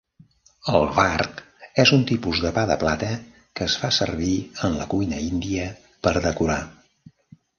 El 0.77 0.85
"vark" 0.99 1.41
és 1.83 1.89
un 1.97 2.05
tipus 2.11 2.39
de 2.45 2.51
pa 2.55 2.63
de 2.71 2.77
plata 2.83 3.09
que 3.59 3.67
es 3.71 3.75
fa 3.83 3.91
servir 3.99 4.33
en 4.69 4.77
la 4.81 4.87
cuina 4.95 5.21
índia 5.27 5.67
per 6.07 6.15
decorar. 6.25 6.61